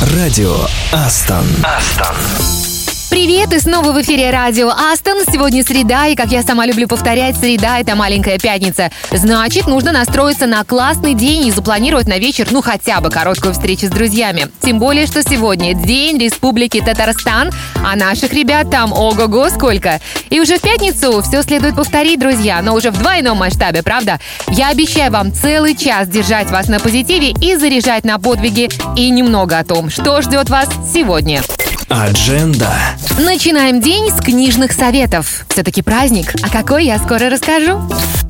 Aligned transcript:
Радио 0.00 0.56
Астон. 0.92 1.46
Астон. 1.62 2.69
Привет, 3.10 3.52
и 3.52 3.58
снова 3.58 3.90
в 3.90 4.00
эфире 4.02 4.30
радио 4.30 4.68
Астон. 4.68 5.24
Сегодня 5.30 5.64
среда, 5.64 6.06
и, 6.06 6.14
как 6.14 6.28
я 6.28 6.44
сама 6.44 6.64
люблю 6.64 6.86
повторять, 6.86 7.36
среда— 7.36 7.78
это 7.80 7.96
маленькая 7.96 8.38
пятница. 8.38 8.92
Значит, 9.10 9.66
нужно 9.66 9.90
настроиться 9.90 10.46
на 10.46 10.62
классный 10.62 11.14
день 11.14 11.48
и 11.48 11.50
запланировать 11.50 12.06
на 12.06 12.18
вечер, 12.18 12.46
ну, 12.52 12.62
хотя 12.62 13.00
бы 13.00 13.10
короткую 13.10 13.52
встречу 13.52 13.86
с 13.86 13.90
друзьями. 13.90 14.46
Тем 14.62 14.78
более, 14.78 15.06
что 15.06 15.24
сегодня 15.24 15.74
День 15.74 16.18
Республики 16.18 16.80
Татарстан, 16.80 17.50
а 17.84 17.96
наших 17.96 18.32
ребят 18.32 18.70
там 18.70 18.92
ого-го 18.92 19.48
сколько. 19.48 20.00
И 20.30 20.38
уже 20.38 20.58
в 20.58 20.62
пятницу 20.62 21.20
все 21.22 21.42
следует 21.42 21.74
повторить, 21.74 22.20
друзья, 22.20 22.62
но 22.62 22.74
уже 22.74 22.92
в 22.92 22.98
двойном 22.98 23.38
масштабе, 23.38 23.82
правда? 23.82 24.20
Я 24.46 24.68
обещаю 24.68 25.10
вам 25.10 25.34
целый 25.34 25.74
час 25.74 26.06
держать 26.06 26.48
вас 26.52 26.68
на 26.68 26.78
позитиве 26.78 27.32
и 27.32 27.56
заряжать 27.56 28.04
на 28.04 28.20
подвиги 28.20 28.68
и 28.96 29.10
немного 29.10 29.58
о 29.58 29.64
том, 29.64 29.90
что 29.90 30.22
ждет 30.22 30.48
вас 30.48 30.68
сегодня. 30.94 31.42
Адженда. 31.90 32.72
Начинаем 33.18 33.80
день 33.80 34.10
с 34.10 34.22
книжных 34.22 34.70
советов. 34.70 35.44
Все-таки 35.48 35.82
праздник, 35.82 36.32
а 36.40 36.48
какой 36.48 36.84
я 36.84 36.98
скоро 36.98 37.28
расскажу. 37.28 37.82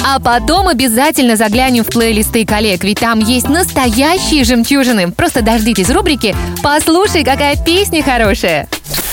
А 0.03 0.19
потом 0.19 0.69
обязательно 0.69 1.37
заглянем 1.37 1.85
в 1.85 1.89
плейлисты 1.89 2.47
коллег, 2.47 2.83
ведь 2.85 3.01
там 3.01 3.19
есть 3.19 3.51
настоящие 3.51 4.45
жемчужины. 4.45 5.13
Просто 5.13 5.43
дождитесь 5.43 5.91
рубрики 5.91 6.35
«Послушай, 6.63 7.23
какая 7.23 7.63
песня 7.63 8.03
хорошая». 8.03 8.67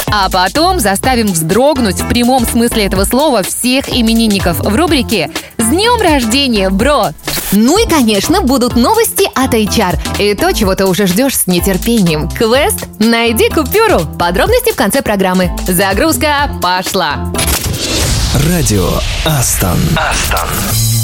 А 0.10 0.30
потом 0.30 0.80
заставим 0.80 1.28
вздрогнуть 1.28 2.00
в 2.00 2.08
прямом 2.08 2.48
смысле 2.48 2.86
этого 2.86 3.04
слова 3.04 3.44
всех 3.44 3.90
именинников 3.90 4.60
в 4.60 4.74
рубрике 4.74 5.30
«С 5.58 5.66
днем 5.66 6.02
рождения, 6.02 6.70
бро!» 6.70 7.10
Ну 7.52 7.82
и, 7.82 7.88
конечно, 7.88 8.42
будут 8.42 8.76
новости 8.76 9.30
от 9.34 9.54
HR. 9.54 9.98
И 10.20 10.34
то, 10.34 10.54
чего 10.54 10.76
ты 10.76 10.86
уже 10.86 11.08
ждешь 11.08 11.38
с 11.38 11.48
нетерпением. 11.48 12.30
Квест 12.30 12.86
«Найди 13.00 13.50
купюру». 13.50 14.02
Подробности 14.20 14.72
в 14.72 14.76
конце 14.76 15.02
программы. 15.02 15.52
Загрузка 15.68 16.50
пошла. 16.62 17.34
Радио 18.50 18.90
Астон. 19.26 19.80
Астон. 19.96 20.97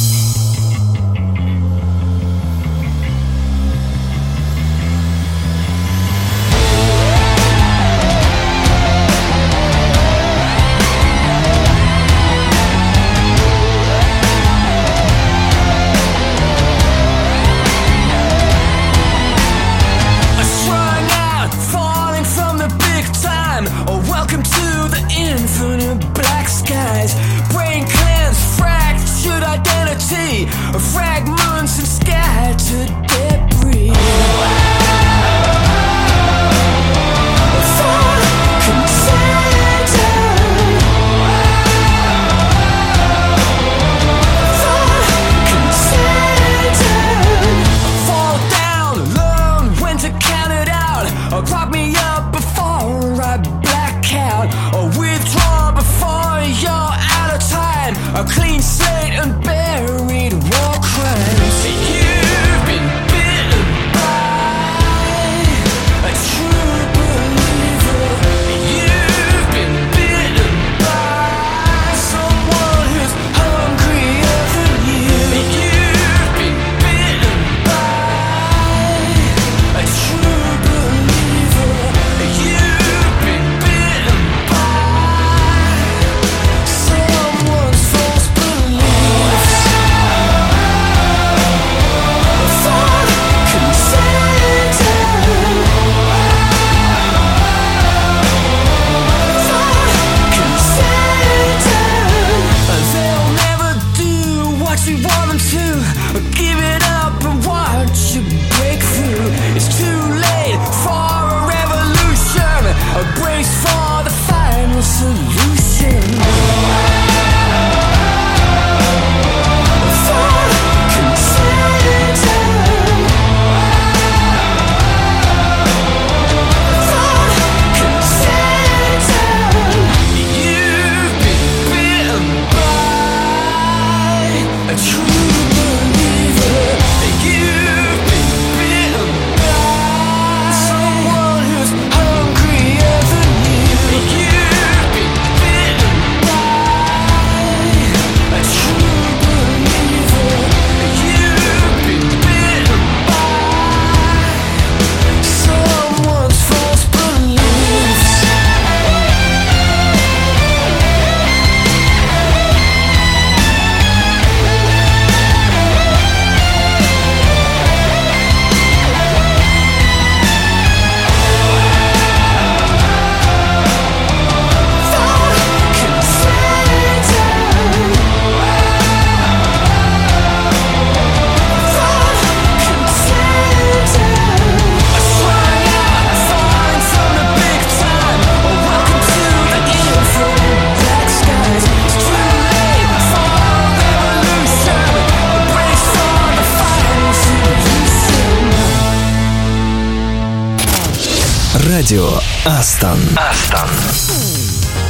Астон. 202.45 202.99
Астон. 203.15 203.69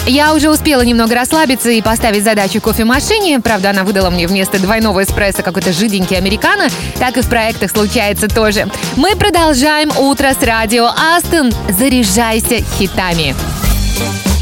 Я 0.07 0.33
уже 0.33 0.49
успела 0.49 0.81
немного 0.81 1.13
расслабиться 1.13 1.69
и 1.69 1.83
поставить 1.83 2.23
задачу 2.23 2.59
кофемашине. 2.59 3.39
Правда, 3.41 3.69
она 3.69 3.83
выдала 3.83 4.09
мне 4.09 4.25
вместо 4.25 4.57
двойного 4.57 5.03
эспрессо 5.03 5.43
какой-то 5.43 5.71
жиденький 5.71 6.17
американо. 6.17 6.69
Так 6.97 7.17
и 7.17 7.21
в 7.21 7.29
проектах 7.29 7.69
случается 7.69 8.27
тоже. 8.27 8.67
Мы 8.95 9.15
продолжаем 9.15 9.91
утро 9.95 10.33
с 10.33 10.43
радио 10.43 10.87
Астон. 10.87 11.53
Заряжайся 11.69 12.63
хитами. 12.77 13.35
Радио 13.35 14.32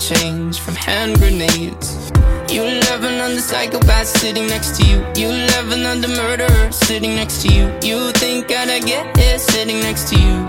change 0.00 0.60
from 0.60 0.74
hand 0.74 1.18
grenades. 1.18 2.10
You 2.50 2.64
love 2.88 3.04
another 3.04 3.38
psychopath 3.38 4.06
sitting 4.06 4.46
next 4.46 4.80
to 4.80 4.86
you. 4.86 4.98
You 5.14 5.28
love 5.28 5.70
another 5.72 6.08
murderer 6.08 6.72
sitting 6.72 7.14
next 7.14 7.42
to 7.42 7.48
you. 7.54 7.66
You 7.82 8.10
think 8.12 8.50
I'd 8.50 8.84
get 8.84 9.16
here 9.16 9.38
sitting 9.38 9.80
next 9.80 10.08
to 10.08 10.16
you. 10.16 10.46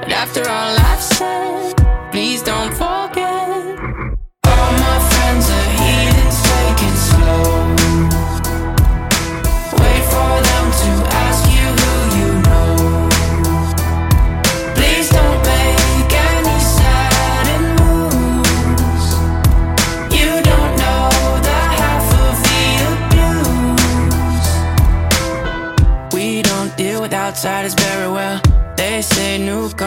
But 0.00 0.12
after 0.12 0.40
all 0.48 0.76
I've 0.78 1.02
said, 1.02 1.74
please 2.10 2.42
don't 2.42 2.72
forget. 2.72 4.05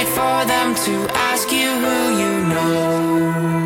Wait 0.00 0.08
for 0.08 0.44
them 0.46 0.74
to 0.74 0.92
ask 1.14 1.52
you 1.52 1.68
who 1.82 1.96
you 2.20 2.48
know. 2.48 3.59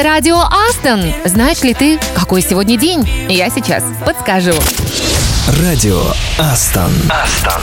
Это 0.00 0.08
радио 0.08 0.38
Астон. 0.38 1.12
Знаешь 1.26 1.60
ли 1.60 1.74
ты, 1.74 2.00
какой 2.14 2.40
сегодня 2.40 2.78
день? 2.78 3.06
Я 3.28 3.50
сейчас 3.50 3.84
подскажу. 4.06 4.54
Радио 5.62 6.00
Астон. 6.38 6.90
Астон. 7.10 7.60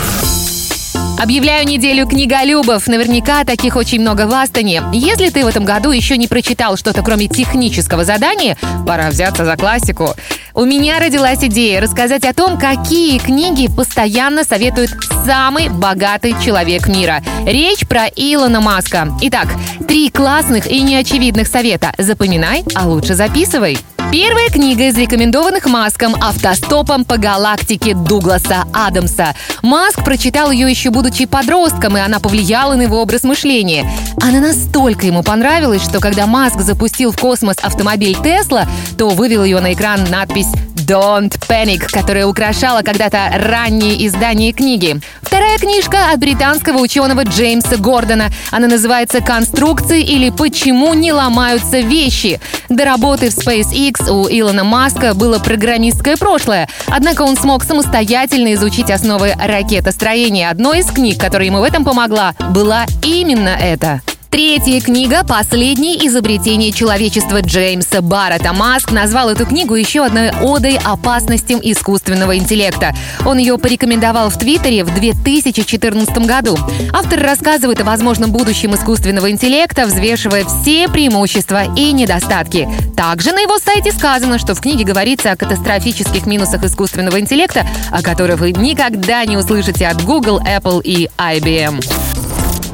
Объявляю 1.19 1.65
неделю 1.65 2.05
книголюбов. 2.05 2.85
Наверняка 2.85 3.43
таких 3.43 3.75
очень 3.75 4.01
много 4.01 4.27
в 4.27 4.33
Астоне. 4.35 4.83
Если 4.93 5.29
ты 5.29 5.43
в 5.43 5.47
этом 5.47 5.65
году 5.65 5.89
еще 5.89 6.15
не 6.15 6.27
прочитал 6.27 6.77
что-то 6.77 7.01
кроме 7.01 7.27
технического 7.27 8.05
задания, 8.05 8.55
пора 8.85 9.09
взяться 9.09 9.43
за 9.43 9.57
классику. 9.57 10.13
У 10.57 10.65
меня 10.65 10.97
родилась 10.97 11.43
идея 11.43 11.79
рассказать 11.79 12.25
о 12.25 12.33
том, 12.33 12.57
какие 12.57 13.19
книги 13.19 13.67
постоянно 13.67 14.43
советует 14.43 14.89
самый 15.23 15.69
богатый 15.69 16.33
человек 16.43 16.87
мира. 16.87 17.21
Речь 17.45 17.87
про 17.87 18.07
Илона 18.07 18.59
Маска. 18.59 19.07
Итак, 19.21 19.49
три 19.87 20.09
классных 20.09 20.65
и 20.65 20.81
неочевидных 20.81 21.47
совета. 21.47 21.93
Запоминай, 21.99 22.63
а 22.73 22.87
лучше 22.87 23.13
записывай. 23.13 23.77
Первая 24.09 24.49
книга 24.49 24.87
из 24.87 24.97
рекомендованных 24.97 25.65
Маском 25.65 26.15
«Автостопом 26.15 27.03
по 27.03 27.17
галактике» 27.17 27.93
Дугласа 27.93 28.63
Адамса. 28.73 29.35
Маск 29.61 30.03
прочитал 30.05 30.49
ее 30.49 30.69
еще 30.69 30.91
будучи 30.91 31.25
подростком, 31.25 31.97
и 31.97 31.99
она 31.99 32.19
повлияла 32.19 32.75
на 32.75 32.83
его 32.83 33.01
образ 33.01 33.23
мышления. 33.23 33.85
Она 34.21 34.39
настолько 34.39 35.05
ему 35.05 35.23
понравилась, 35.23 35.83
что 35.83 35.99
когда 35.99 36.25
Маск 36.25 36.61
запустил 36.61 37.11
в 37.11 37.19
космос 37.19 37.57
автомобиль 37.61 38.15
Тесла, 38.23 38.65
то 38.97 39.09
вывел 39.09 39.43
ее 39.43 39.59
на 39.59 39.73
экран 39.73 40.07
надпись 40.09 40.47
Don't 40.87 41.37
Panic, 41.49 41.85
которая 41.91 42.25
украшала 42.25 42.81
когда-то 42.81 43.29
ранние 43.33 44.07
издания 44.07 44.53
книги. 44.53 45.01
Вторая 45.21 45.57
книжка 45.57 46.11
от 46.13 46.19
британского 46.19 46.77
ученого 46.77 47.25
Джеймса 47.25 47.75
Гордона. 47.75 48.29
Она 48.51 48.67
называется 48.67 49.19
«Конструкции» 49.19 50.01
или 50.01 50.29
«Почему 50.29 50.93
не 50.93 51.11
ломаются 51.11 51.79
вещи». 51.79 52.39
До 52.69 52.85
работы 52.85 53.29
в 53.29 53.37
SpaceX 53.37 54.09
у 54.09 54.29
Илона 54.29 54.63
Маска 54.63 55.13
было 55.13 55.39
программистское 55.39 56.15
прошлое, 56.15 56.69
однако 56.87 57.23
он 57.23 57.35
смог 57.35 57.65
самостоятельно 57.65 58.53
изучить 58.53 58.89
основы 58.89 59.33
ракетостроения. 59.37 60.49
Одной 60.49 60.79
из 60.79 60.85
книг, 60.85 61.19
которая 61.19 61.47
ему 61.47 61.59
в 61.59 61.63
этом 61.63 61.83
помогла, 61.83 62.33
была 62.51 62.85
именно 63.03 63.49
эта. 63.49 64.01
Третья 64.29 64.81
книга 64.81 65.23
«Последнее 65.23 66.05
изобретение 66.05 66.73
человечества» 66.73 67.41
Джеймса 67.41 68.01
Баррета. 68.01 68.51
Маск 68.51 68.91
назвал 68.91 69.29
эту 69.29 69.45
книгу 69.45 69.73
еще 69.73 70.03
одной 70.03 70.31
одой 70.31 70.77
опасностям 70.77 71.61
искусственного 71.63 72.37
интеллекта. 72.37 72.93
Он 73.25 73.37
ее 73.37 73.57
порекомендовал 73.57 74.29
в 74.29 74.37
Твиттере 74.37 74.83
в 74.83 74.93
2014 74.93 76.17
году. 76.25 76.57
Автор 76.91 77.21
рассказывает 77.21 77.79
о 77.79 77.85
возможном 77.85 78.31
будущем 78.31 78.75
искусственного 78.75 79.31
интеллекта, 79.31 79.85
взвешивая 79.85 80.43
все 80.43 80.89
преимущества 80.89 81.73
и 81.75 81.93
недостатки. 81.93 82.67
Также 82.97 83.31
на 83.31 83.39
его 83.39 83.57
сайте 83.59 83.93
сказано, 83.93 84.39
что 84.39 84.55
в 84.55 84.61
книге 84.61 84.83
говорится 84.83 85.31
о 85.31 85.37
катастрофических 85.37 86.25
минусах 86.25 86.65
искусственного 86.65 87.19
интеллекта, 87.21 87.65
о 87.91 88.03
которых 88.03 88.41
вы 88.41 88.51
никогда 88.51 89.23
не 89.23 89.37
услышите 89.37 89.87
от 89.87 90.03
Google, 90.03 90.41
Apple 90.41 90.81
и 90.83 91.09
IBM. 91.17 92.16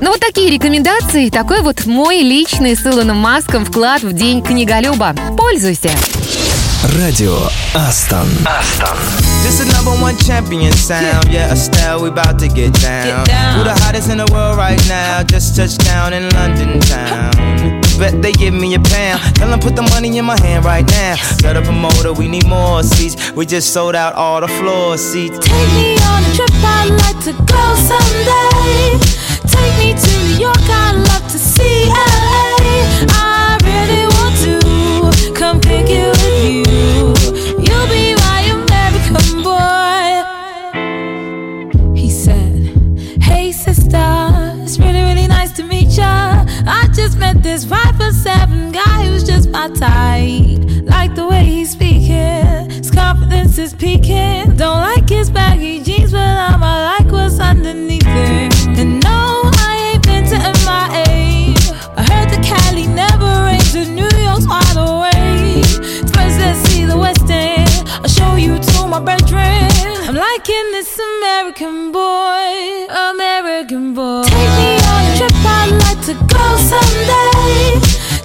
Ну 0.01 0.11
вот 0.11 0.19
такие 0.19 0.49
рекомендации, 0.49 1.29
такой 1.29 1.61
вот 1.61 1.85
мой 1.85 2.19
личный 2.19 2.75
с 2.75 2.85
Илоном 2.85 3.17
Маском 3.17 3.65
вклад 3.65 4.01
в 4.01 4.13
День 4.13 4.41
книголюба. 4.41 5.15
Пользуйся! 5.37 5.91
Радио 6.99 7.37
Астон. 7.73 8.27
Астон. 8.45 8.97
This 9.43 9.61
is 9.61 9.71
number 9.73 9.91
one 10.03 10.17
champion 10.17 10.73
sound. 10.73 11.29
Yeah, 11.31 11.53
Estelle, 11.53 12.01
we 12.01 12.09
about 12.09 12.37
to 12.39 12.47
get 12.49 12.73
down. 12.81 13.23
Get 13.23 13.27
down. 13.27 13.57
Who 13.57 13.63
the 13.63 13.73
hottest 13.85 14.09
in 14.09 14.17
the 14.17 14.29
world 14.33 14.57
right 14.57 14.79
now? 14.89 15.23
Just 15.23 15.55
touched 15.55 15.79
down 15.85 16.11
in 16.13 16.29
London 16.33 16.81
town. 16.81 17.81
bet 17.97 18.21
they 18.21 18.33
give 18.33 18.53
me 18.53 18.75
a 18.75 18.79
pound. 18.79 19.21
Tell 19.35 19.49
them 19.49 19.59
put 19.59 19.75
the 19.75 19.81
money 19.81 20.17
in 20.17 20.25
my 20.25 20.39
hand 20.41 20.65
right 20.65 20.85
now. 20.85 21.15
Set 21.15 21.55
up 21.55 21.65
a 21.65 21.71
motor, 21.71 22.11
we 22.13 22.27
need 22.27 22.45
more 22.47 22.83
seats. 22.83 23.31
We 23.31 23.45
just 23.45 23.71
sold 23.71 23.95
out 23.95 24.13
all 24.15 24.41
the 24.41 24.47
floor 24.47 24.97
seats. 24.97 25.39
Take 25.39 25.73
me 25.73 25.95
on 26.11 26.23
a 26.23 26.35
trip, 26.35 26.51
I'd 26.63 26.91
like 27.03 27.19
to 27.27 27.33
go 27.47 27.63
someday. 27.89 29.32
take 29.55 29.75
me 29.81 29.89
to 30.03 30.11
New 30.23 30.35
York. 30.45 30.65
I 30.69 30.91
love 31.09 31.25
to 31.31 31.39
see 31.39 31.85
LA. 31.89 32.83
I 33.09 33.57
really 33.69 34.05
want 34.17 34.35
to 34.45 34.55
come 35.39 35.57
pick 35.61 35.87
you 35.89 36.07
with 36.21 36.43
you. 36.45 37.13
You 37.67 37.77
be 37.93 38.03
my 38.27 38.39
American 38.57 39.15
boy. 39.49 40.09
He 41.99 42.09
said, 42.09 42.61
Hey, 43.21 43.51
sister, 43.51 44.07
it's 44.63 44.77
really, 44.79 45.03
really 45.09 45.27
nice 45.27 45.51
to 45.57 45.63
meet 45.63 45.89
ya. 45.97 46.45
I 46.65 46.87
just 46.93 47.17
met 47.17 47.41
this 47.43 47.63
five 47.65 47.99
or 47.99 48.11
seven 48.11 48.71
guy 48.71 49.05
who's 49.05 49.23
just 49.23 49.49
my 49.49 49.67
type. 49.69 50.59
Like 50.93 51.15
the 51.15 51.27
way 51.29 51.43
he's 51.43 51.71
speaking, 51.71 52.69
his 52.69 52.91
confidence 52.91 53.57
is 53.57 53.73
peaking. 53.73 54.55
Don't 54.57 54.81
like 54.89 55.07
his 55.09 55.29
baggy 55.29 55.81
jeans, 55.83 56.11
but 56.11 56.21
I'ma 56.49 56.95
like 56.97 57.11
what's 57.11 57.39
underneath. 57.39 57.92
I'm 70.23 70.37
liking 70.37 70.71
this 70.71 70.99
American 70.99 71.91
boy, 71.91 72.87
American 73.11 73.93
boy. 73.93 74.23
Take 74.23 74.53
me 74.57 74.75
on 74.87 75.05
a 75.05 75.17
trip, 75.17 75.31
I'd 75.35 75.71
like 75.83 76.01
to 76.05 76.13
go 76.33 76.45
someday. 76.71 77.79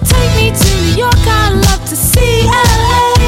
Take 0.05 0.31
me 0.37 0.57
to 0.57 0.81
New 0.81 0.97
York, 0.97 1.27
I'd 1.27 1.61
love 1.65 1.89
to 1.89 1.95
see 1.95 2.45
LA. 2.45 3.18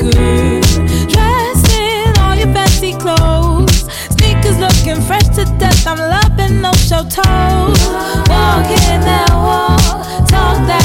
Dressed 0.00 1.72
in 1.72 2.18
all 2.18 2.34
your 2.36 2.52
fancy 2.52 2.92
clothes. 2.94 3.86
Sneakers 4.10 4.58
looking 4.58 5.00
fresh 5.02 5.28
to 5.36 5.44
death. 5.58 5.86
I'm 5.86 5.98
loving 5.98 6.60
no 6.60 6.72
show 6.72 7.02
toes. 7.02 7.80
Walking 8.28 9.00
that 9.08 9.30
walk, 9.32 10.26
talk 10.28 10.56
that 10.66 10.84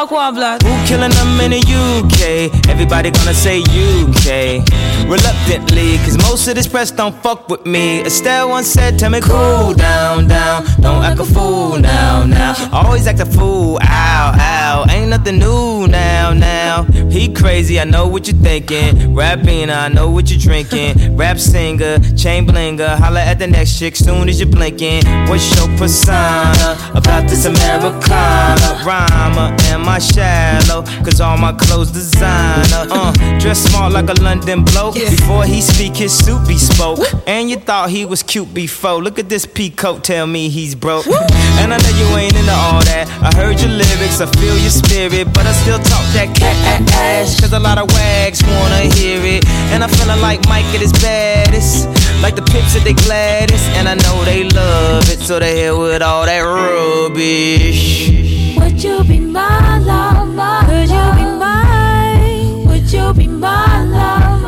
Walk 0.00 0.12
one. 0.12 0.34
Who 0.62 0.86
killing 0.86 1.10
them 1.10 1.40
in 1.40 1.50
the 1.50 1.60
UK? 1.60 2.70
Everybody 2.70 3.10
gonna 3.10 3.34
say 3.34 3.60
UK. 3.60 4.64
Reluctantly, 5.06 5.98
cause 5.98 6.16
most 6.16 6.48
of 6.48 6.54
this 6.54 6.66
press 6.66 6.90
don't 6.90 7.14
fuck 7.22 7.50
with 7.50 7.66
me. 7.66 8.00
Estelle 8.06 8.48
once 8.48 8.68
said, 8.68 8.98
Tell 8.98 9.10
me 9.10 9.20
cool 9.20 9.74
down, 9.74 10.26
down. 10.26 10.64
Don't 10.80 11.04
act 11.04 11.20
a 11.20 11.24
fool 11.24 11.78
now, 11.78 12.24
now. 12.24 12.54
Always 12.72 13.06
act 13.06 13.20
a 13.20 13.26
fool, 13.26 13.78
ow, 13.82 14.32
ow. 14.38 14.86
Ain't 14.90 15.10
nothing 15.10 15.38
new 15.38 15.86
now, 15.86 16.32
now. 16.32 16.84
He 17.10 17.32
crazy, 17.32 17.80
I 17.80 17.84
know 17.84 18.06
what 18.06 18.26
you're 18.28 18.40
thinking. 18.40 19.14
Rapping, 19.14 19.68
I 19.68 19.88
know 19.88 20.08
what 20.08 20.30
you're 20.30 20.38
drinking. 20.38 21.16
Rap 21.16 21.38
singer, 21.38 21.98
chain 22.16 22.46
blinger. 22.46 22.96
Holla 22.96 23.20
at 23.20 23.38
the 23.38 23.48
next 23.48 23.78
chick 23.78 23.96
soon 23.96 24.28
as 24.28 24.40
you're 24.40 24.48
blinking. 24.48 25.04
What's 25.28 25.54
your 25.56 25.68
persona 25.76 26.78
about 26.94 27.28
this 27.28 27.44
Americana? 27.44 28.84
Rhymer, 28.86 29.56
am 29.72 29.88
I 29.88 29.89
shallow? 29.98 30.82
Cause 31.04 31.20
all 31.20 31.36
my 31.36 31.52
clothes 31.52 31.90
designer. 31.90 32.86
Uh, 32.90 33.12
dress 33.38 33.60
smart 33.64 33.92
like 33.92 34.08
a 34.08 34.14
London 34.22 34.64
bloke. 34.64 34.94
Before 34.94 35.44
he 35.44 35.60
speak, 35.60 35.96
his 35.96 36.16
suit 36.16 36.46
be 36.46 36.56
spoke. 36.56 37.00
And 37.26 37.50
you 37.50 37.56
thought 37.56 37.90
he 37.90 38.04
was 38.04 38.22
cute 38.22 38.52
before. 38.52 39.02
Look 39.02 39.18
at 39.18 39.28
this 39.28 39.46
peacoat, 39.46 40.02
tell 40.02 40.26
me 40.26 40.48
he's 40.48 40.74
broke. 40.74 41.06
And 41.06 41.72
I 41.74 41.78
know 41.78 41.94
you 41.98 42.06
ain't 42.16 42.36
into 42.36 42.52
all 42.52 42.82
that. 42.84 43.08
I 43.22 43.34
heard 43.36 43.60
your 43.60 43.70
lyrics, 43.70 44.20
I 44.20 44.26
feel 44.38 44.56
your 44.58 44.70
spirit, 44.70 45.32
but 45.32 45.46
I 45.46 45.52
still 45.52 45.78
talk 45.78 46.04
that 46.14 46.34
cat 46.34 46.56
ass. 46.92 47.40
Cause 47.40 47.52
a 47.52 47.58
lot 47.58 47.78
of 47.78 47.90
wags 47.92 48.42
wanna 48.42 48.92
hear 48.94 49.20
it. 49.24 49.46
And 49.72 49.82
I'm 49.82 49.90
feeling 49.90 50.20
like 50.20 50.46
Mike 50.48 50.66
at 50.74 50.80
his 50.80 50.92
baddest. 50.92 51.88
Like 52.22 52.36
the 52.36 52.42
pips 52.42 52.76
at 52.76 52.84
they 52.84 52.94
gladdest. 52.94 53.64
And 53.76 53.88
I 53.88 53.94
know 53.94 54.24
they 54.24 54.44
love 54.44 55.08
it, 55.10 55.20
so 55.20 55.38
they 55.38 55.62
hell 55.62 55.80
with 55.80 56.02
all 56.02 56.26
that 56.26 56.40
rubbish. 56.40 58.19
Would 58.60 58.84
you 58.84 59.02
be 59.04 59.18
my 59.20 59.78
lover? 59.78 60.66
Could 60.66 60.90
you 60.90 61.06
be 61.16 61.24
mine? 61.38 62.66
Would 62.68 62.92
you 62.92 63.12
be 63.14 63.26
my 63.26 63.84
lover? 63.84 64.39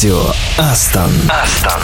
Радио 0.00 0.22
Астон. 0.56 1.10
Астон. 1.28 1.82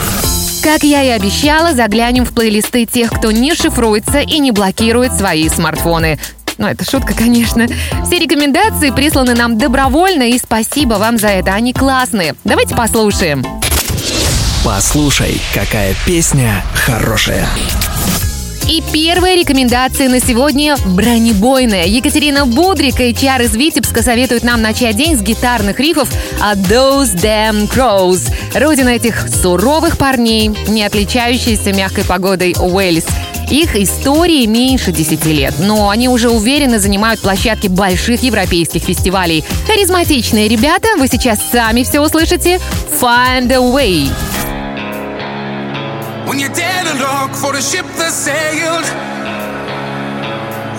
Как 0.63 0.81
я 0.81 1.03
и 1.03 1.09
обещала, 1.09 1.75
заглянем 1.75 2.25
в 2.25 2.33
плейлисты 2.33 2.87
тех, 2.87 3.11
кто 3.11 3.31
не 3.31 3.53
шифруется 3.53 4.21
и 4.21 4.39
не 4.39 4.51
блокирует 4.51 5.13
свои 5.13 5.47
смартфоны. 5.49 6.17
Ну, 6.57 6.65
это 6.65 6.83
шутка, 6.83 7.13
конечно. 7.13 7.67
Все 8.07 8.17
рекомендации 8.17 8.89
присланы 8.89 9.35
нам 9.35 9.59
добровольно, 9.59 10.23
и 10.23 10.39
спасибо 10.39 10.95
вам 10.95 11.19
за 11.19 11.27
это. 11.27 11.53
Они 11.53 11.73
классные. 11.73 12.33
Давайте 12.43 12.75
послушаем. 12.75 13.45
Послушай, 14.65 15.39
какая 15.53 15.93
песня 16.03 16.63
хорошая. 16.73 17.47
И 18.69 18.83
первая 18.91 19.35
рекомендация 19.37 20.09
на 20.09 20.19
сегодня– 20.19 20.75
бронебойная. 20.85 21.85
Екатерина 21.85 22.45
Будрик 22.45 22.99
и 22.99 23.15
Чар 23.15 23.41
из 23.41 23.55
Витебска 23.55 24.03
советуют 24.03 24.43
нам 24.43 24.61
начать 24.61 24.97
день 24.97 25.17
с 25.17 25.21
гитарных 25.21 25.79
рифов 25.79 26.09
от 26.41 26.57
Those 26.57 27.15
Damn 27.15 27.69
Crows. 27.73 28.29
Родина 28.53 28.89
этих 28.89 29.25
суровых 29.29 29.97
парней, 29.97 30.51
не 30.67 30.83
отличающаяся 30.83 31.71
мягкой 31.71 32.03
погодой 32.03 32.55
Уэльс. 32.59 33.05
Их 33.49 33.77
истории 33.77 34.45
меньше 34.45 34.91
10 34.91 35.25
лет, 35.27 35.53
но 35.59 35.89
они 35.89 36.09
уже 36.09 36.29
уверенно 36.29 36.79
занимают 36.79 37.21
площадки 37.21 37.67
больших 37.67 38.21
европейских 38.21 38.83
фестивалей. 38.83 39.45
Харизматичные 39.65 40.49
ребята, 40.49 40.89
вы 40.97 41.07
сейчас 41.07 41.39
сами 41.53 41.83
все 41.83 42.01
услышите. 42.01 42.59
Find 42.99 43.49
a 43.53 43.59
way. 43.59 44.11
When 46.27 46.39
you 46.39 46.49
dare 46.49 46.83
to 46.83 46.93
look 46.99 47.31
for 47.39 47.53
the 47.53 47.61
ship 47.61 47.85
that 47.95 48.11
sailed, 48.11 48.83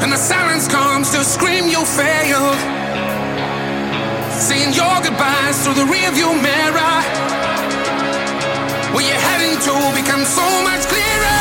and 0.05 0.13
the 0.13 0.19
silence 0.19 0.69
comes 0.69 1.11
to 1.17 1.25
scream 1.25 1.69
you 1.73 1.85
failed. 1.85 2.61
Saying 4.37 4.75
your 4.77 5.01
goodbyes 5.01 5.57
through 5.65 5.81
the 5.81 5.89
rearview 5.89 6.37
mirror. 6.37 6.97
Where 8.93 9.07
you're 9.09 9.25
heading 9.29 9.57
to 9.65 9.75
becomes 9.97 10.29
so 10.29 10.47
much 10.63 10.85
clearer. 10.85 11.38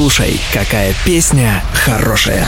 Послушай, 0.00 0.40
какая 0.54 0.94
песня 1.04 1.62
хорошая. 1.74 2.46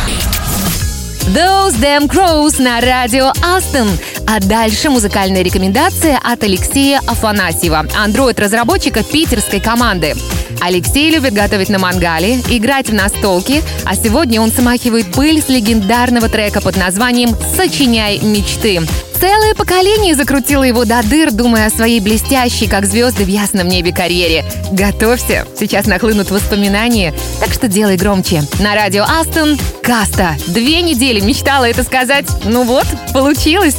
Those 1.35 1.79
Damn 1.79 2.09
Crows 2.09 2.63
на 2.63 2.81
радио 2.81 3.31
Астон. 3.43 3.91
А 4.27 4.41
дальше 4.41 4.89
музыкальная 4.89 5.43
рекомендация 5.43 6.17
от 6.17 6.43
Алексея 6.45 7.03
Афанасьева, 7.07 7.85
андроид-разработчика 7.95 9.03
питерской 9.05 9.61
команды. 9.61 10.15
Алексей 10.63 11.11
любит 11.11 11.35
готовить 11.35 11.69
на 11.69 11.79
мангале, 11.79 12.37
играть 12.49 12.89
в 12.89 12.95
настолки, 12.95 13.63
а 13.85 13.97
сегодня 13.97 14.41
он 14.41 14.51
смахивает 14.51 15.13
пыль 15.13 15.43
с 15.43 15.51
легендарного 15.51 16.31
трека 16.31 16.63
под 16.63 16.79
названием 16.79 17.37
«Сочиняй 17.55 18.19
мечты». 18.21 18.81
Целое 19.23 19.55
поколение 19.55 20.17
закрутило 20.17 20.65
его 20.65 20.85
до 20.85 21.01
дыр, 21.05 21.31
думая 21.31 21.69
о 21.69 21.71
своей 21.71 22.01
блестящей, 22.01 22.67
как 22.67 22.87
звезды 22.87 23.23
в 23.23 23.29
ясном 23.29 23.69
небе 23.69 23.93
карьере. 23.93 24.45
Готовься, 24.73 25.47
сейчас 25.57 25.87
нахлынут 25.87 26.33
воспоминания, 26.33 27.15
так 27.39 27.53
что 27.53 27.69
делай 27.69 27.97
громче. 27.97 28.43
На 28.59 28.75
радио 28.75 29.05
Астон 29.05 29.61
Каста. 29.81 30.35
Две 30.49 30.83
недели 30.83 31.21
мечтала 31.21 31.67
это 31.67 31.85
сказать. 31.85 32.27
Ну 32.43 32.65
вот, 32.65 32.87
получилось. 33.15 33.77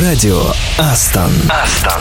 Радио 0.00 0.42
Астон. 0.78 1.30
Астон. 1.50 2.00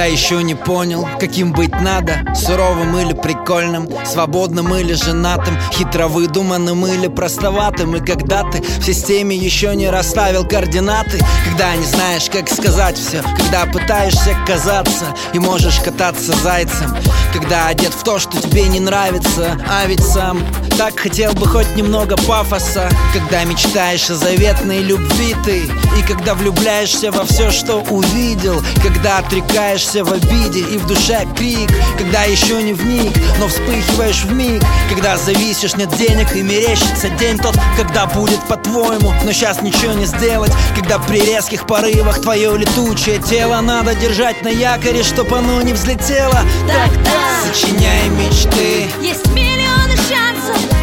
Когда 0.00 0.12
еще 0.12 0.42
не 0.42 0.54
понял, 0.54 1.06
каким 1.20 1.52
быть 1.52 1.78
надо. 1.78 2.24
Суровым 2.34 2.96
или 2.96 3.12
прикольным, 3.12 3.86
свободным 4.06 4.74
или 4.74 4.94
женатым 4.94 5.58
Хитро 5.74 6.08
выдуманным 6.08 6.86
или 6.86 7.06
простоватым. 7.06 7.96
И 7.96 8.00
когда 8.00 8.44
ты 8.44 8.62
в 8.62 8.82
системе 8.82 9.36
еще 9.36 9.76
не 9.76 9.90
расставил 9.90 10.46
координаты 10.48 11.20
Когда 11.44 11.76
не 11.76 11.84
знаешь, 11.84 12.30
как 12.30 12.48
сказать 12.48 12.96
все 12.96 13.22
Когда 13.36 13.66
пытаешься 13.66 14.34
казаться 14.46 15.04
и 15.34 15.38
можешь 15.38 15.80
кататься 15.80 16.32
зайцем 16.32 16.96
Когда 17.34 17.66
одет 17.66 17.92
в 17.92 18.02
то, 18.02 18.18
что 18.18 18.40
тебе 18.40 18.68
не 18.68 18.80
нравится 18.80 19.60
А 19.68 19.86
ведь 19.86 20.02
сам 20.02 20.38
так 20.80 20.98
хотел 20.98 21.34
бы 21.34 21.46
хоть 21.46 21.76
немного 21.76 22.16
пафоса 22.16 22.88
Когда 23.12 23.44
мечтаешь 23.44 24.08
о 24.08 24.14
заветной 24.14 24.78
любви 24.78 25.36
ты 25.44 25.64
И 25.98 26.02
когда 26.08 26.32
влюбляешься 26.32 27.12
во 27.12 27.26
все, 27.26 27.50
что 27.50 27.82
увидел 27.90 28.62
Когда 28.82 29.18
отрекаешься 29.18 30.02
в 30.02 30.10
обиде 30.10 30.60
и 30.60 30.78
в 30.78 30.86
душе 30.86 31.28
крик 31.36 31.70
Когда 31.98 32.22
еще 32.22 32.62
не 32.62 32.72
в 32.72 32.82
миг, 32.86 33.12
но 33.38 33.48
вспыхиваешь 33.48 34.24
в 34.24 34.32
миг 34.32 34.62
Когда 34.88 35.18
зависишь 35.18 35.76
нет 35.76 35.94
денег 35.98 36.34
и 36.34 36.40
мерещится 36.40 37.10
день 37.10 37.36
тот 37.36 37.58
Когда 37.76 38.06
будет 38.06 38.40
по-твоему, 38.48 39.12
но 39.22 39.32
сейчас 39.32 39.60
ничего 39.60 39.92
не 39.92 40.06
сделать 40.06 40.52
Когда 40.74 40.98
при 40.98 41.20
резких 41.20 41.66
порывах 41.66 42.22
твое 42.22 42.56
летучее 42.56 43.18
тело 43.18 43.60
Надо 43.60 43.94
держать 43.94 44.42
на 44.42 44.48
якоре, 44.48 45.02
чтоб 45.02 45.30
оно 45.34 45.60
не 45.60 45.74
взлетело. 45.74 46.40
Тогда 46.66 47.20
Сочиняй 47.52 48.08
мечты, 48.08 48.88
есть 49.02 49.26
миллионы 49.26 49.96
шансов, 50.08 50.29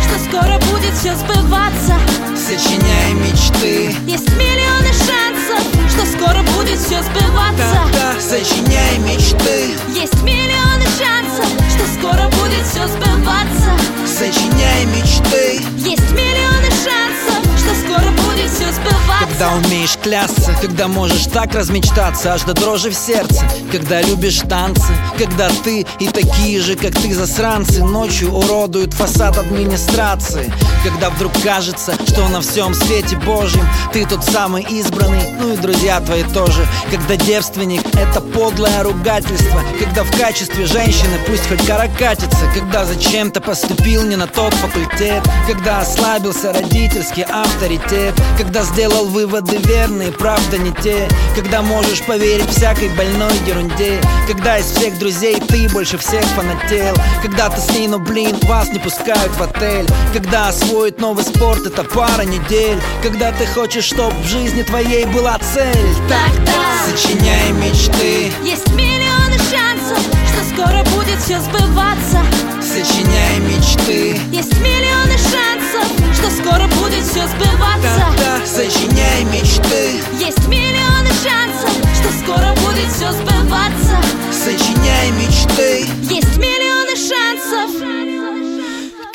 что 0.01 0.19
скоро 0.19 0.60
будет 0.71 0.93
все 0.93 1.15
сбываться. 1.15 1.95
сочиняй 2.36 3.13
мечты 3.13 3.95
Есть 4.06 4.30
миллионы 4.36 4.91
шансов, 4.93 5.77
что 5.97 6.05
скоро 6.05 6.41
будет 6.55 6.79
все 6.79 7.01
сбываться. 7.01 7.55
Да-да, 7.57 8.21
сочиняй 8.21 8.97
мечты, 8.99 9.75
Есть 9.89 10.21
миллионы 10.21 10.86
шансов, 10.97 11.47
что 11.69 11.99
скоро 11.99 12.29
будет 12.29 12.65
все 12.65 12.88
сбываться. 12.88 13.71
сочиняй 14.05 14.86
мечты 14.86 15.63
Есть 15.77 16.12
миллионы 16.12 16.69
шансов, 16.83 17.43
что 17.57 17.75
скоро 17.86 18.12
будет 18.12 18.49
все 18.51 18.71
сбываться. 18.71 18.97
Когда 19.19 19.53
умеешь 19.55 19.97
клясться, 20.01 20.55
когда 20.62 20.88
можешь 20.88 21.25
так 21.27 21.53
размечтаться 21.53 22.33
Аж 22.33 22.43
до 22.43 22.53
дрожи 22.53 22.89
в 22.89 22.95
сердце, 22.95 23.45
когда 23.71 24.01
любишь 24.01 24.39
танцы 24.49 24.93
Когда 25.17 25.49
ты 25.63 25.86
и 25.99 26.07
такие 26.07 26.60
же, 26.62 26.75
как 26.75 26.93
ты 26.93 27.13
засранцы 27.13 27.83
Ночью 27.83 28.31
уродуют 28.31 28.93
фасад 28.93 29.38
администрации 29.38 30.51
Когда 30.83 31.10
вдруг 31.10 31.33
кажется, 31.43 31.93
что 32.07 32.27
на 32.29 32.41
всем 32.41 32.73
свете 32.73 33.15
Божьем 33.17 33.67
Ты 33.93 34.05
тот 34.05 34.23
самый 34.23 34.63
избранный, 34.63 35.31
ну 35.39 35.53
и 35.53 35.57
друзья 35.57 35.87
твои 36.02 36.23
тоже. 36.23 36.67
Когда 36.91 37.15
девственник— 37.15 37.82
это 37.95 38.19
подлое 38.21 38.84
ругательство. 38.84 39.62
Когда 39.80 40.04
в 40.04 40.12
качестве 40.17 40.65
женщины 40.65 41.17
пусть 41.26 41.47
хоть 41.47 41.65
гора 41.65 41.88
катится 41.88 42.45
Когда 42.54 42.86
зачем-то 42.86 43.41
поступил 43.41 44.04
не 44.04 44.15
на 44.15 44.28
тот 44.28 44.54
факультет. 44.54 45.23
Когда 45.47 45.80
ослабился 45.80 46.52
родительский 46.54 47.23
авторитет. 47.23 48.13
Когда 48.38 48.63
сделал 48.63 49.06
выводы 49.06 49.58
верные, 49.58 50.12
правда 50.12 50.58
не 50.58 50.71
те. 50.84 51.08
Когда 51.36 51.62
можешь 51.62 52.04
поверить 52.04 52.50
всякой 52.50 52.89
больной 52.89 53.34
ерунде. 53.45 54.00
Когда 54.28 54.58
из 54.58 54.65
всех 54.65 55.00
друзей 55.00 55.39
ты 55.47 55.69
больше 55.69 55.97
всех 55.97 56.23
фанател. 56.36 56.95
Когда 57.21 57.50
ты 57.50 57.62
с 57.62 57.69
ней, 57.71 57.88
но 57.88 58.00
блин, 58.00 58.36
вас 58.43 58.69
не 58.69 58.80
пускают 58.80 59.32
в 59.38 59.41
отель. 59.41 59.88
Когда 60.13 60.50
освоить 60.50 61.00
новый 61.00 61.23
спорт 61.23 61.65
это 61.65 61.84
пара 61.84 62.23
недель. 62.23 62.80
Когда 63.02 63.32
ты 63.32 63.45
хочешь, 63.45 63.86
чтоб 63.86 64.13
в 64.13 64.28
жизни 64.28 64.63
твоей 64.63 65.06
была 65.06 65.39
цель 65.39 65.77
Тогда 66.08 66.54
Сочиняй 66.90 67.52
мечты, 67.52 68.32
есть 68.44 68.70
миллионы 68.72 69.38
шансов, 69.52 70.00
что 70.28 70.44
скоро 70.56 70.84
будет 70.96 71.20
все 71.20 71.40
сбываться. 71.42 72.20
сочиняй 72.62 73.40
мечты 73.40 74.20
Есть 74.32 74.58
миллионы 74.60 75.18
шансов, 75.18 75.88
что 76.16 76.30
скоро 76.32 76.68
будет 76.80 77.04
все 77.04 77.28
сбываться. 77.28 78.08
Да-да, 78.18 78.46
сочиняй 78.46 79.24
мечты, 79.26 80.02
Есть 80.20 80.48
миллионы 80.48 81.10
шансов, 81.24 81.72
что 81.96 82.10
скоро 82.24 82.54
будет 82.66 82.92
все 82.92 83.12
сбываться. 83.12 83.98
сочиняй 84.32 85.12
мечты 85.12 85.88
Есть 86.13 86.38
миллионы 86.38 86.96
шансов. 86.96 88.16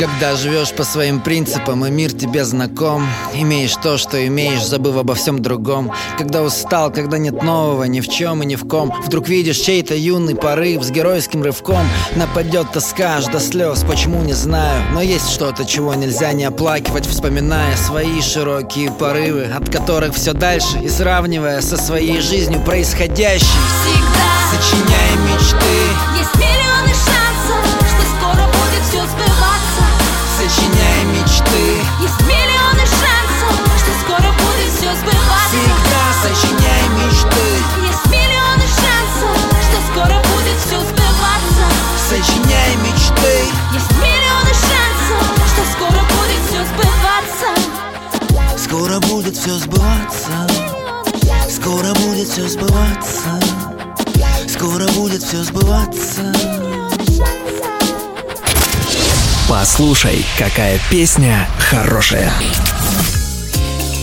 Когда 0.02 0.34
живешь 0.34 0.72
по 0.72 0.82
своим 0.82 1.20
принципам 1.20 1.86
и 1.86 1.90
мир 1.92 2.12
тебе 2.12 2.44
знаком 2.44 3.06
Имеешь 3.34 3.76
то, 3.76 3.98
что 3.98 4.26
имеешь, 4.26 4.66
забыв 4.66 4.96
обо 4.96 5.14
всем 5.14 5.40
другом. 5.40 5.92
Когда 6.18 6.42
устал, 6.42 6.90
когда 6.90 7.18
нет 7.18 7.44
нового 7.44 7.84
ни 7.84 8.00
в 8.00 8.08
чем 8.08 8.42
и 8.42 8.46
ни 8.46 8.56
в 8.56 8.66
ком 8.66 8.92
Вдруг 9.06 9.28
видишь 9.28 9.58
чей-то 9.58 9.94
юный 9.94 10.34
порыв 10.34 10.82
с 10.82 10.90
геройским 10.90 11.44
рывком. 11.44 11.86
Нападет 12.16 12.72
тоска 12.72 13.18
аж 13.18 13.26
до 13.26 13.38
слез, 13.38 13.84
почему 13.88 14.20
не 14.22 14.32
знаю. 14.32 14.82
Но 14.92 15.02
есть 15.02 15.30
что-то, 15.30 15.64
чего 15.64 15.94
нельзя 15.94 16.32
не 16.32 16.46
оплакивать 16.46 17.06
Вспоминая 17.06 17.76
свои 17.76 18.20
широкие 18.22 18.90
порывы 18.90 19.44
От 19.54 19.70
которых 19.70 20.16
все 20.16 20.32
дальше 20.32 20.80
и 20.82 20.88
сравнивая 20.88 21.60
со 21.60 21.76
своей 21.76 22.20
жизнью 22.20 22.60
происходящей. 22.62 23.46
Всегда 23.46 24.32
Сочиняй 24.50 25.32
мечты, 25.32 26.18
есть 26.18 26.34
миллионы 26.34 26.62
миллионы 32.22 32.85
шансов, 32.87 33.55
что 33.79 33.90
скоро 34.03 34.29
будет 34.33 34.70
все 34.77 34.90
сбываться. 34.94 35.53
Всегда 35.53 36.05
сочиняй 36.22 36.85
мечты 37.01 37.46
Есть 37.87 38.07
миллионы 38.07 38.66
шансов, 38.81 39.37
что 39.64 39.79
скоро 39.90 40.16
будет 40.33 40.59
все 40.64 40.79
сбываться. 40.81 41.64
Сочиняй 42.09 42.77
мечты 42.77 43.35
Есть 43.72 43.92
миллионы 44.03 44.53
шансов, 44.53 45.25
что 45.48 45.62
скоро 45.72 46.01
будет 46.12 46.40
все 46.48 46.61
сбываться. 46.64 47.48
Скоро 48.57 49.01
будет 49.01 49.37
все 49.37 49.59
сбываться 49.59 50.46
Скоро 51.51 51.92
будет 51.94 52.29
все 52.29 52.48
сбываться 52.48 53.40
Скоро 54.48 54.87
будет 54.92 55.22
все 55.22 55.42
сбываться 55.42 56.33
Послушай, 59.52 60.24
какая 60.38 60.80
песня 60.88 61.46
хорошая. 61.58 62.32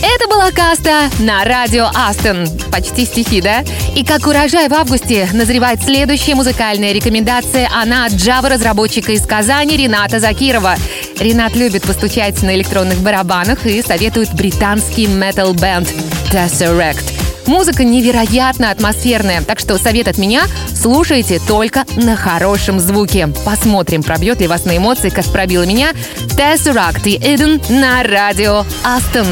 Это 0.00 0.28
была 0.28 0.52
каста 0.52 1.10
на 1.18 1.42
радио 1.42 1.88
Астон. 1.92 2.46
Почти 2.70 3.04
стихи, 3.04 3.40
да? 3.40 3.64
И 3.96 4.04
как 4.04 4.28
урожай 4.28 4.68
в 4.68 4.74
августе 4.74 5.28
назревает 5.32 5.82
следующая 5.82 6.36
музыкальная 6.36 6.92
рекомендация. 6.92 7.68
Она 7.74 8.06
от 8.06 8.12
Java-разработчика 8.12 9.10
из 9.10 9.26
Казани 9.26 9.76
Рената 9.76 10.20
Закирова. 10.20 10.76
Ренат 11.18 11.56
любит 11.56 11.82
постучать 11.82 12.40
на 12.42 12.54
электронных 12.54 13.00
барабанах 13.00 13.66
и 13.66 13.82
советует 13.82 14.32
британский 14.32 15.08
метал-бенд 15.08 15.92
Tesseract. 16.30 17.19
Музыка 17.50 17.82
невероятно 17.82 18.70
атмосферная, 18.70 19.42
так 19.42 19.58
что 19.58 19.76
совет 19.76 20.06
от 20.06 20.18
меня– 20.18 20.44
слушайте 20.72 21.40
только 21.48 21.84
на 21.96 22.14
хорошем 22.14 22.78
звуке. 22.78 23.28
Посмотрим, 23.44 24.04
пробьет 24.04 24.40
ли 24.40 24.46
вас 24.46 24.66
на 24.66 24.76
эмоции, 24.76 25.08
как 25.08 25.24
пробила 25.24 25.64
меня 25.64 25.90
Tesseract 26.38 27.02
и 27.06 27.18
Eden 27.18 27.60
на 27.72 28.04
радио 28.04 28.64
Астон. 28.84 29.26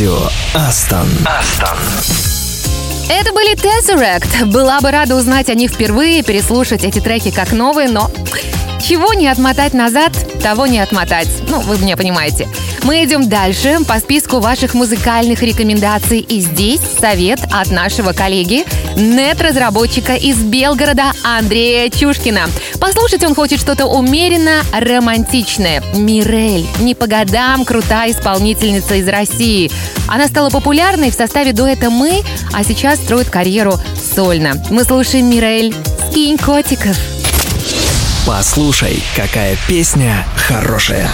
Радио 0.00 0.16
Астон. 0.54 1.06
Астон. 1.26 1.76
Это 3.10 3.34
были 3.34 3.54
Tesseract. 3.54 4.46
Была 4.46 4.80
бы 4.80 4.90
рада 4.90 5.14
узнать 5.14 5.50
о 5.50 5.54
них 5.54 5.72
впервые, 5.72 6.22
переслушать 6.22 6.84
эти 6.84 7.00
треки 7.00 7.30
как 7.30 7.52
новые, 7.52 7.90
но 7.90 8.10
чего 8.80 9.12
не 9.12 9.28
отмотать 9.28 9.74
назад, 9.74 10.12
того 10.42 10.66
не 10.66 10.78
отмотать. 10.78 11.28
Ну, 11.50 11.60
вы 11.60 11.76
меня 11.76 11.98
понимаете. 11.98 12.48
Мы 12.82 13.04
идем 13.04 13.28
дальше 13.28 13.76
по 13.86 13.98
списку 13.98 14.40
ваших 14.40 14.72
музыкальных 14.72 15.42
рекомендаций. 15.42 16.20
И 16.20 16.40
здесь 16.40 16.80
совет 16.98 17.40
от 17.52 17.70
нашего 17.70 18.14
коллеги, 18.14 18.64
нет-разработчика 19.00 20.14
из 20.14 20.36
Белгорода 20.36 21.12
Андрея 21.24 21.90
Чушкина. 21.90 22.48
Послушать 22.80 23.24
он 23.24 23.34
хочет 23.34 23.60
что-то 23.60 23.86
умеренно 23.86 24.62
романтичное. 24.72 25.82
Мирель. 25.94 26.66
Не 26.80 26.94
по 26.94 27.06
годам 27.06 27.64
крутая 27.64 28.12
исполнительница 28.12 28.96
из 28.96 29.08
России. 29.08 29.70
Она 30.06 30.28
стала 30.28 30.50
популярной 30.50 31.10
в 31.10 31.14
составе 31.14 31.52
дуэта 31.52 31.90
«Мы», 31.90 32.22
а 32.52 32.62
сейчас 32.64 32.98
строит 32.98 33.30
карьеру 33.30 33.74
сольно. 34.14 34.54
Мы 34.70 34.84
слушаем 34.84 35.28
Мирель 35.30 35.74
«Скинь 36.10 36.38
котиков». 36.38 36.96
Послушай, 38.26 39.02
какая 39.16 39.56
песня 39.66 40.26
хорошая. 40.36 41.08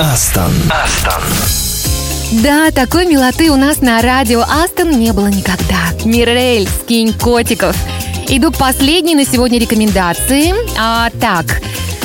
Астон. 0.00 0.50
Астон. 0.70 1.22
Да, 2.42 2.70
такой 2.70 3.04
милоты 3.04 3.50
у 3.50 3.56
нас 3.56 3.82
на 3.82 4.00
радио 4.00 4.40
Астон 4.40 4.98
не 4.98 5.12
было 5.12 5.26
никогда. 5.26 5.76
Мирель, 6.06 6.66
скинь 6.66 7.12
котиков. 7.12 7.76
Иду 8.26 8.50
к 8.50 8.56
последней 8.56 9.14
на 9.14 9.26
сегодня 9.26 9.58
рекомендации. 9.58 10.54
А, 10.78 11.10
так, 11.20 11.60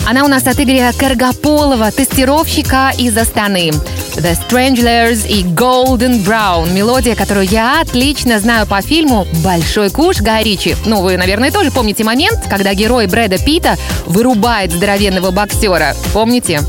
она 0.05 0.25
у 0.25 0.27
нас 0.27 0.45
от 0.45 0.59
Игоря 0.59 0.91
Каргополова, 0.91 1.89
тестировщика 1.89 2.91
из 2.97 3.17
Астаны. 3.17 3.71
The 4.15 4.37
Stranglers 4.45 5.25
и 5.25 5.43
Golden 5.43 6.21
Brown. 6.21 6.73
Мелодия, 6.73 7.15
которую 7.15 7.47
я 7.47 7.79
отлично 7.79 8.41
знаю 8.41 8.67
по 8.67 8.81
фильму 8.81 9.25
«Большой 9.41 9.89
куш» 9.89 10.17
Гая 10.17 10.43
Ричи. 10.43 10.75
Ну, 10.85 11.01
вы, 11.01 11.15
наверное, 11.15 11.49
тоже 11.49 11.71
помните 11.71 12.03
момент, 12.03 12.39
когда 12.49 12.73
герой 12.73 13.07
Брэда 13.07 13.37
Питта 13.37 13.77
вырубает 14.05 14.73
здоровенного 14.73 15.31
боксера. 15.31 15.95
Помните? 16.11 16.59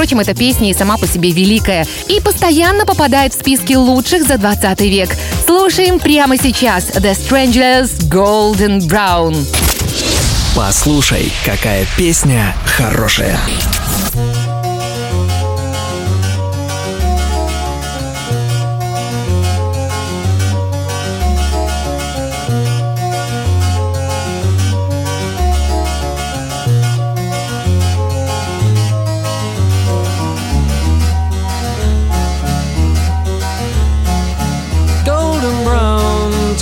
Впрочем, 0.00 0.20
эта 0.20 0.32
песня 0.32 0.70
и 0.70 0.72
сама 0.72 0.96
по 0.96 1.06
себе 1.06 1.30
великая 1.30 1.86
и 2.08 2.20
постоянно 2.20 2.86
попадает 2.86 3.34
в 3.34 3.38
списки 3.38 3.74
лучших 3.74 4.26
за 4.26 4.38
20 4.38 4.80
век. 4.80 5.10
Слушаем 5.44 5.98
прямо 5.98 6.38
сейчас 6.38 6.84
The 6.92 7.14
Stranglers 7.14 8.08
Golden 8.08 8.80
Brown. 8.88 9.36
Послушай, 10.56 11.30
какая 11.44 11.84
песня 11.98 12.56
хорошая. 12.64 13.38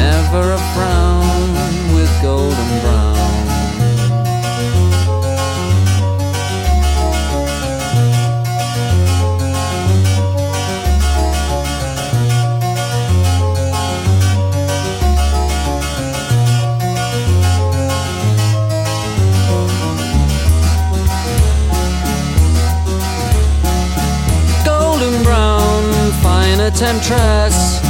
never 0.00 0.52
a 0.52 0.58
frown 0.72 1.50
with 1.94 2.10
golden 2.22 2.70
brown. 2.80 3.16
Golden 24.64 25.22
brown, 25.24 26.12
fine 26.22 26.60
temptress 26.70 27.89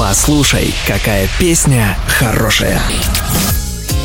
Послушай, 0.00 0.74
какая 0.86 1.28
песня 1.38 1.94
хорошая. 2.06 2.80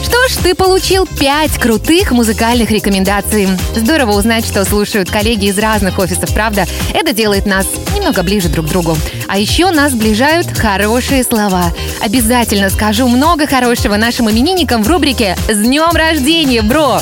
Что 0.03 0.27
ж, 0.27 0.43
ты 0.43 0.53
получил 0.53 1.07
пять 1.07 1.57
крутых 1.57 2.11
музыкальных 2.11 2.69
рекомендаций. 2.69 3.47
Здорово 3.73 4.11
узнать, 4.11 4.45
что 4.45 4.65
слушают 4.65 5.09
коллеги 5.09 5.45
из 5.45 5.57
разных 5.57 5.97
офисов, 5.97 6.33
правда? 6.33 6.65
Это 6.93 7.13
делает 7.13 7.45
нас 7.45 7.65
немного 7.95 8.23
ближе 8.23 8.49
друг 8.49 8.65
к 8.65 8.69
другу. 8.69 8.97
А 9.29 9.39
еще 9.39 9.71
нас 9.71 9.93
ближают 9.93 10.47
хорошие 10.47 11.23
слова. 11.23 11.71
Обязательно 12.01 12.69
скажу 12.69 13.07
много 13.07 13.47
хорошего 13.47 13.95
нашим 13.95 14.29
именинникам 14.29 14.83
в 14.83 14.89
рубрике 14.89 15.37
«С 15.47 15.55
днем 15.55 15.91
рождения, 15.95 16.61
бро!» 16.61 16.99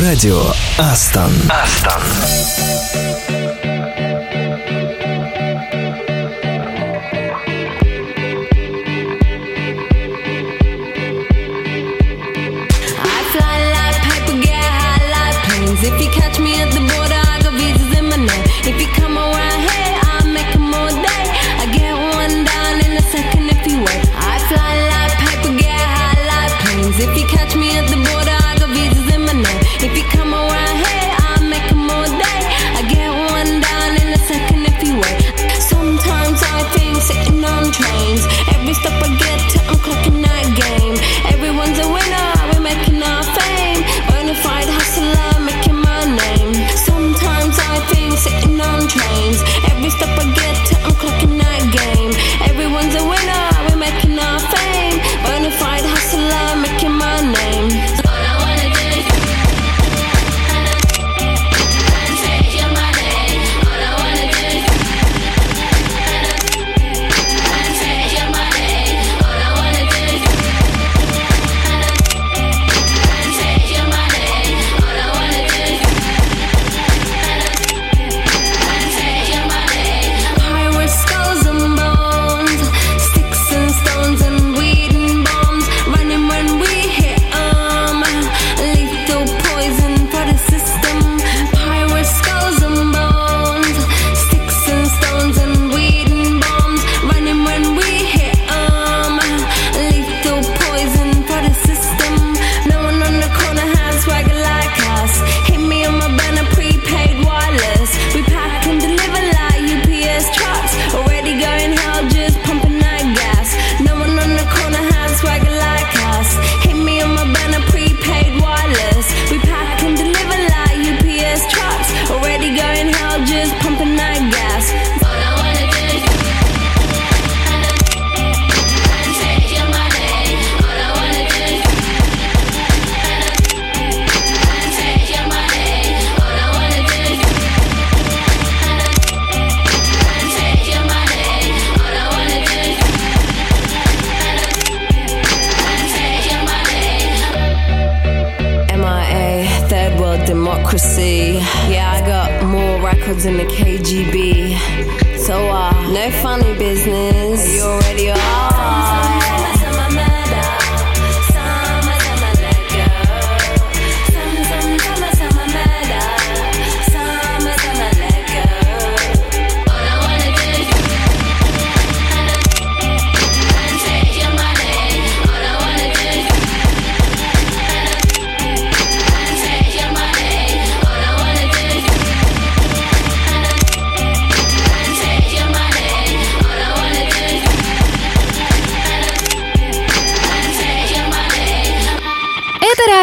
Радио 0.00 0.42
Астон. 0.78 1.30
Астон. 1.50 2.00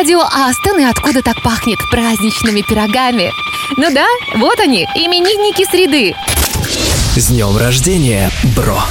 радио 0.04 0.20
Астон 0.20 0.82
и 0.82 0.84
откуда 0.84 1.22
так 1.22 1.42
пахнет 1.42 1.80
праздничными 1.90 2.60
пирогами. 2.60 3.32
Ну 3.78 3.90
да, 3.94 4.06
вот 4.36 4.60
они, 4.60 4.84
именинники 4.96 5.64
среды. 5.64 6.14
С 7.16 7.28
днем 7.28 7.56
рождения, 7.56 8.30
бро! 8.54 8.84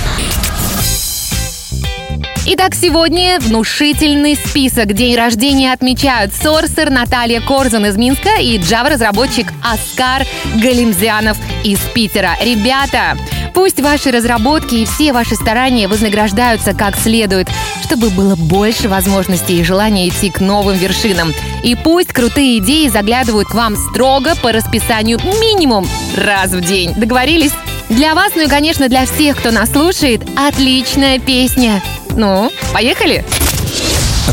Итак, 2.47 2.75
сегодня 2.75 3.39
внушительный 3.41 4.37
список. 4.37 4.95
День 4.95 5.15
рождения 5.15 5.75
отмечают 5.75 6.33
Сорсер 6.33 6.89
Наталья 6.89 7.43
Корзун 7.43 7.85
из 7.85 7.99
Минска 7.99 8.41
и 8.41 8.59
Java-разработчик 8.59 9.53
Аскар 9.63 10.27
Галимзянов 10.63 11.37
из 11.63 11.79
Питера. 11.95 12.39
Ребята, 12.41 13.19
Пусть 13.55 13.81
ваши 13.81 14.11
разработки 14.11 14.77
и 14.77 14.85
все 14.87 15.13
ваши 15.13 15.35
старания 15.35 15.89
вознаграждаются 15.89 16.75
как 16.75 16.97
следует, 16.97 17.49
чтобы 17.85 18.11
было 18.11 18.37
больше 18.37 18.89
возможностей 18.89 19.61
и 19.61 19.65
желания 19.65 20.09
идти 20.09 20.31
к 20.31 20.41
новым 20.41 20.77
вершинам. 20.77 21.33
И 21.63 21.75
пусть 21.75 22.13
крутые 22.13 22.59
идеи 22.59 22.89
заглядывают 22.89 23.49
к 23.49 23.55
вам 23.55 23.77
строго 23.77 24.35
по 24.37 24.53
расписанию 24.53 25.19
минимум 25.41 25.87
раз 26.17 26.51
в 26.51 26.61
день. 26.61 26.95
Договорились? 26.95 27.53
Для 27.89 28.15
вас, 28.15 28.33
ну 28.35 28.43
и, 28.43 28.49
конечно, 28.49 28.89
для 28.89 29.05
всех, 29.05 29.39
кто 29.39 29.51
нас 29.51 29.71
слушает, 29.71 30.23
отличная 30.37 31.19
песня. 31.19 31.83
Ну, 32.17 32.51
поехали! 32.73 33.25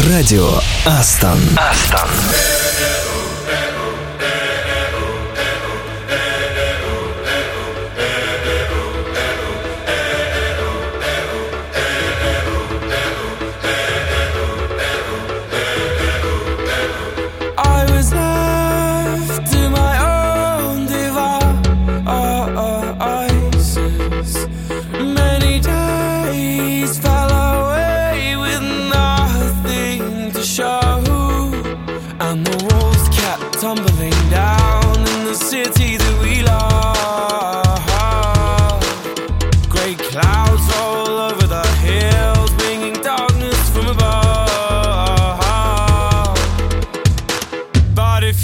Радио 0.07 0.49
Астон. 0.85 1.39
Астон. 1.57 2.09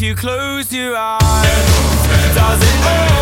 you 0.05 0.13
close 0.13 0.71
your 0.71 0.95
eyes? 0.95 1.23
Does 2.35 2.61
it 2.61 2.79
hurt? 2.85 3.14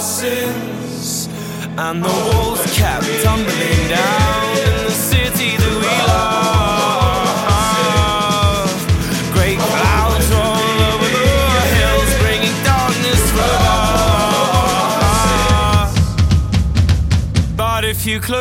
our 0.00 0.08
And 1.76 2.02
the 2.02 2.08
walls 2.08 2.62
kept 2.74 3.04
tumbling 3.22 3.88
down 3.88 4.56
In 4.56 4.84
the 4.86 4.90
city 4.90 5.56
that 5.60 5.76
we 5.84 5.94
love. 6.08 6.40
Great 9.34 9.58
clouds 9.58 10.26
roll 10.32 10.80
over 10.92 11.08
the 11.18 11.28
hills 11.76 12.10
Bringing 12.22 12.56
darkness 12.64 13.22
from 13.36 13.60
But 17.56 17.84
if 17.84 18.06
you 18.06 18.20
close 18.20 18.39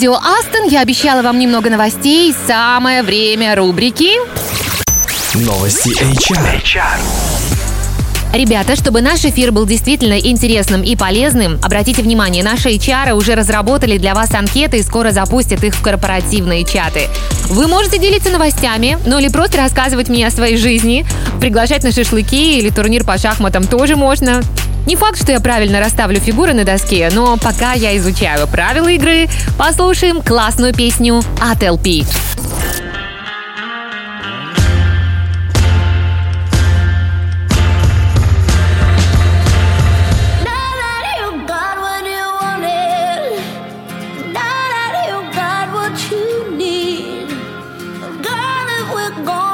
радио 0.00 0.14
Астон. 0.14 0.64
Я 0.70 0.80
обещала 0.80 1.20
вам 1.20 1.38
немного 1.38 1.68
новостей. 1.68 2.34
Самое 2.46 3.02
время 3.02 3.54
рубрики... 3.54 4.12
Новости 5.34 5.90
HR. 5.90 6.62
HR. 6.62 8.32
Ребята, 8.32 8.76
чтобы 8.76 9.02
наш 9.02 9.26
эфир 9.26 9.52
был 9.52 9.66
действительно 9.66 10.18
интересным 10.18 10.82
и 10.82 10.96
полезным, 10.96 11.58
обратите 11.62 12.00
внимание, 12.00 12.42
наши 12.42 12.70
HR 12.70 13.12
уже 13.12 13.34
разработали 13.34 13.98
для 13.98 14.14
вас 14.14 14.32
анкеты 14.32 14.78
и 14.78 14.82
скоро 14.82 15.10
запустят 15.10 15.62
их 15.64 15.74
в 15.74 15.82
корпоративные 15.82 16.64
чаты. 16.64 17.08
Вы 17.50 17.66
можете 17.66 17.98
делиться 17.98 18.30
новостями, 18.30 18.96
ну 19.04 19.18
или 19.18 19.28
просто 19.28 19.58
рассказывать 19.58 20.08
мне 20.08 20.26
о 20.26 20.30
своей 20.30 20.56
жизни, 20.56 21.04
приглашать 21.42 21.84
на 21.84 21.92
шашлыки 21.92 22.58
или 22.58 22.70
турнир 22.70 23.04
по 23.04 23.18
шахматам 23.18 23.66
тоже 23.66 23.96
можно. 23.96 24.40
Не 24.86 24.96
факт, 24.96 25.20
что 25.20 25.32
я 25.32 25.40
правильно 25.40 25.78
расставлю 25.78 26.18
фигуры 26.20 26.52
на 26.52 26.64
доске, 26.64 27.08
но 27.12 27.36
пока 27.36 27.72
я 27.72 27.96
изучаю 27.98 28.48
правила 28.48 28.88
игры, 28.88 29.28
послушаем 29.58 30.22
классную 30.22 30.74
песню 30.74 31.22
от 31.40 31.62
LP. 31.62 32.06
Now 49.22 49.49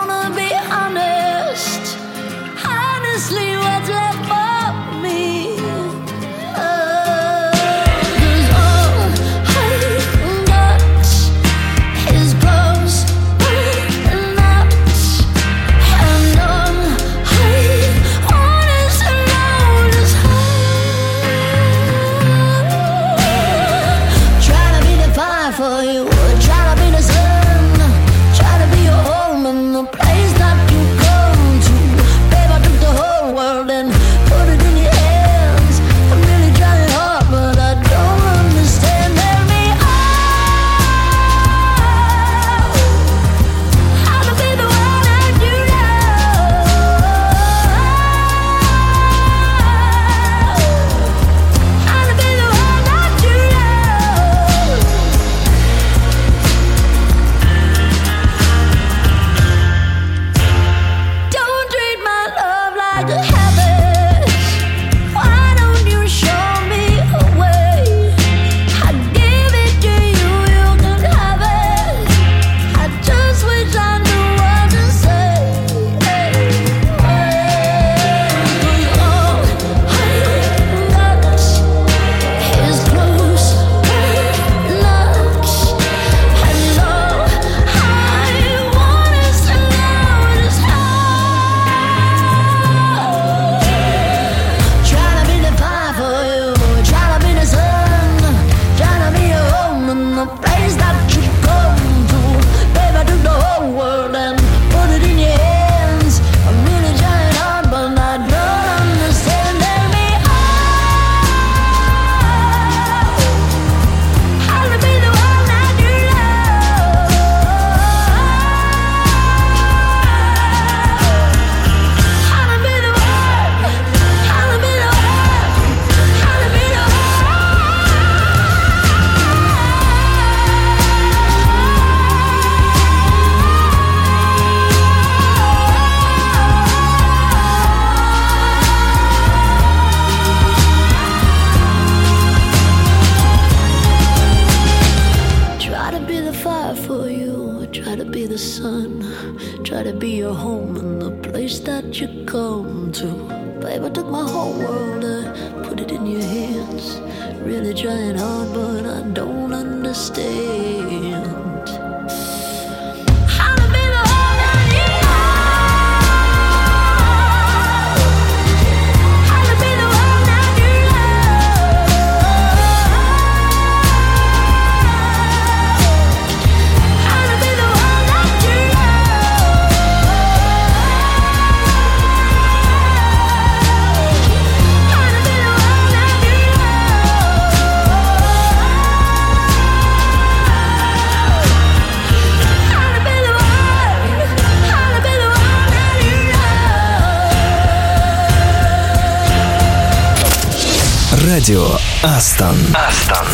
Астон. 202.17 202.57
Астон. 202.75 203.27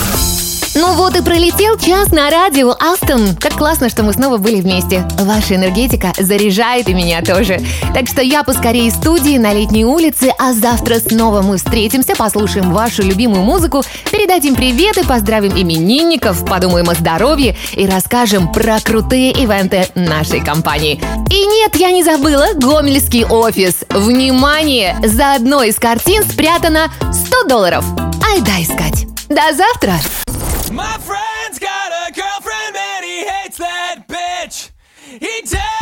Ну 0.75 0.95
вот 0.95 1.17
и 1.17 1.23
пролетел 1.23 1.79
час 1.79 2.11
на 2.11 2.31
радио 2.31 2.75
Астон. 2.81 3.37
Как 3.37 3.53
классно, 3.53 3.89
что 3.89 4.03
мы 4.03 4.13
снова 4.13 4.39
были 4.39 4.61
вместе. 4.61 5.07
Ваша 5.21 5.55
энергетика 5.55 6.13
заряжает 6.19 6.89
и 6.89 6.93
меня 6.93 7.23
тоже. 7.23 7.61
Так 7.95 8.09
что 8.09 8.23
я 8.23 8.43
поскорее 8.43 8.89
из 8.89 8.95
студии 8.95 9.39
на 9.39 9.53
летней 9.53 9.85
улице, 9.85 10.35
а 10.37 10.53
завтра 10.53 10.99
снова 10.99 11.43
мы 11.43 11.59
встретимся, 11.59 12.17
послушаем 12.17 12.73
вашу 12.73 13.05
любимую 13.05 13.45
музыку, 13.45 13.85
передадим 14.11 14.57
привет 14.57 14.99
и 14.99 15.07
поздравим 15.07 15.53
именинников, 15.57 16.45
подумаем 16.45 16.91
о 16.91 16.95
здоровье 16.95 17.55
и 17.75 17.87
расскажем 17.87 18.51
про 18.51 18.81
крутые 18.81 19.31
ивенты 19.31 19.87
нашей 19.95 20.41
компании. 20.41 21.01
И 21.31 21.47
нет, 21.47 21.77
я 21.77 21.93
не 21.93 22.03
забыла 22.03 22.49
Гомельский 22.57 23.25
офис. 23.27 23.77
Внимание! 23.91 24.97
За 25.05 25.35
одной 25.35 25.69
из 25.69 25.77
картин 25.77 26.25
спрятано 26.25 26.91
100 27.13 27.45
долларов. 27.45 27.85
Айда 28.33 28.63
искать. 28.63 29.05
До 29.29 29.53
завтра! 29.53 30.01
My 30.71 30.97
friend's 30.97 31.59
got 31.59 31.93
a 31.93 32.11
girlfriend 32.13 32.75
and 32.75 33.05
he 33.05 33.27
hates 33.27 33.59
that 33.59 34.09
bitch. 34.09 34.71
He 35.21 35.43
tells 35.43 35.82